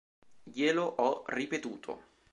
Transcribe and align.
Glielo 0.55 0.85
ho 0.97 1.09
ripetuto. 1.27 1.99